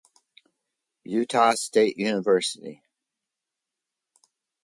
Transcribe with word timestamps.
Utah 1.03 1.53
State 1.53 1.95
University. 1.95 2.81